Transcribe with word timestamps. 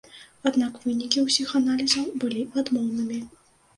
Аднак 0.49 0.79
вынікі 0.85 1.23
ўсіх 1.27 1.53
аналізаў 1.61 2.09
былі 2.25 2.41
адмоўнымі. 2.63 3.21